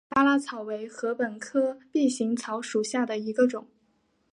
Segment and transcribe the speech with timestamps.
[0.09, 3.67] 巴拉草为禾本科臂形草属下的一个种。